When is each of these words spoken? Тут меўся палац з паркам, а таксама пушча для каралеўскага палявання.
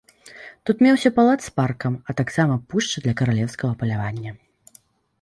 Тут 0.69 0.79
меўся 0.85 1.11
палац 1.19 1.35
з 1.43 1.53
паркам, 1.61 1.99
а 2.09 2.17
таксама 2.23 2.59
пушча 2.73 2.97
для 3.07 3.17
каралеўскага 3.23 3.73
палявання. 3.83 4.39